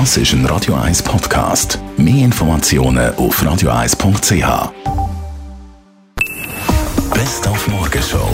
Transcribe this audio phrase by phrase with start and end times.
[0.00, 1.78] Das ist ein Radio 1 Podcast.
[1.96, 4.72] Mehr Informationen auf radio1.ch.
[7.14, 8.28] Best auf Morgenshow.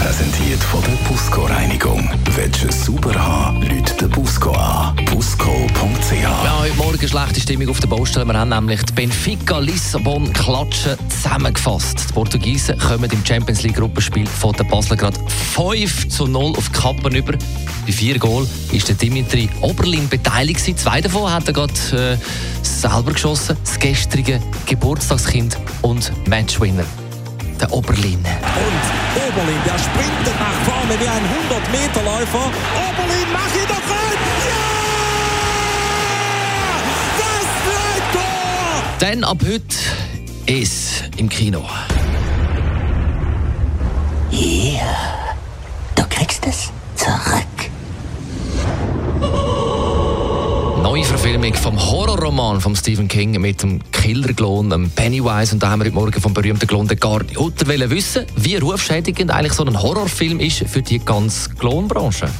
[0.00, 2.08] Präsentiert von der Busco Reinigung.
[2.36, 3.53] Willst du es sauber haben,
[7.04, 8.24] Morgen schlechte Stimmung auf der Baustelle.
[8.24, 12.06] Wir haben nämlich die Benfica Lissabon Klatschen zusammengefasst.
[12.08, 15.18] Die Portugiesen kommen im Champions League Gruppenspiel von der Basel gerade
[15.54, 17.32] 5 zu 0 auf Kappen über.
[17.32, 20.60] Bei vier Goal ist der Dimitri Oberlin beteiligt.
[20.78, 22.16] Zwei davon hat er gerade äh,
[22.64, 23.58] selber geschossen.
[23.62, 26.86] Das gestrige Geburtstagskind und Matchwinner.
[27.60, 28.14] Der Oberlin.
[28.14, 32.50] Und Oberlin, der sprintet nach vorne wie ein 100-Meter-Läufer.
[32.88, 34.18] Oberlin, mach ihn doch rein!
[34.48, 34.73] Ja!
[39.04, 39.76] Dann ab heute
[40.46, 41.62] ist im Kino.
[44.30, 45.36] Ja,
[45.94, 47.44] du kriegst es zurück.
[50.82, 55.52] Neue Verfilmung vom Horrorroman von Stephen King mit dem Killerklon, dem Pennywise.
[55.52, 59.30] Und da haben wir heute Morgen vom berühmten Klon den Gardi Utter wissen, wie rufschädigend
[59.30, 62.30] eigentlich so ein Horrorfilm ist für die ganze Klonbranche.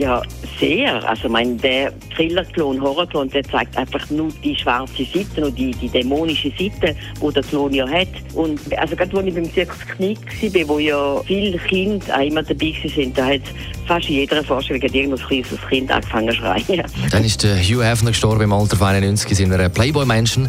[0.00, 0.22] Ja,
[0.58, 1.06] sehr.
[1.06, 5.90] Also mein, der Thriller-Klon, Horror-Klon, der zeigt einfach nur die schwarze Seite und die, die
[5.90, 8.08] dämonische Seite, die der Klon ja hat.
[8.32, 10.18] Und also gerade als ich beim Zirkus Knick
[10.54, 13.42] war, wo ja viele Kinder auch immer dabei waren, da hat
[13.86, 16.82] fast in jeder Vorstellung hat irgendwas kleines Kind angefangen zu schreien.
[17.10, 20.48] Dann ist der Hugh Hefner gestorben im Alter von 91 in einer Playboy-Menschen.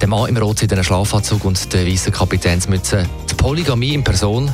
[0.00, 3.04] Der Mann im roten Schlafanzug und der weiße Kapitänsmütze.
[3.28, 4.48] Die Polygamie in Person.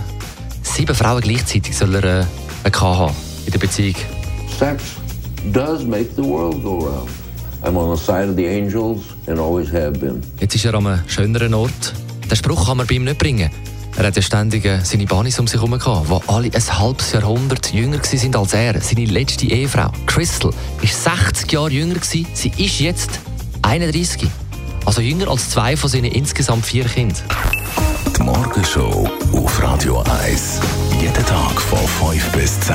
[0.62, 2.26] Sieben Frauen gleichzeitig soll er
[2.64, 4.17] äh, haben in der Beziehung.
[4.58, 4.82] Sex
[5.52, 7.08] does make the world go round.
[7.62, 10.22] I'm on the side of the angels and always have been.
[10.40, 11.94] Jetzt ist er an einem schöneren Ort.
[12.28, 13.50] Den Spruch kann man bei ihm nicht bringen.
[13.96, 17.72] Er hat ja ständig äh, seine Banis um sich herum die alle ein halbes Jahrhundert
[17.72, 18.80] jünger waren als er.
[18.80, 22.26] Seine letzte Ehefrau, Crystal, ist 60 Jahre jünger gewesen.
[22.32, 23.10] Sie ist jetzt
[23.62, 24.28] 31.
[24.84, 27.16] Also jünger als zwei von seinen insgesamt vier Kindern.
[28.16, 30.60] Die Morgenshow auf Radio 1.
[31.00, 32.74] Jeden Tag von 5 bis 10.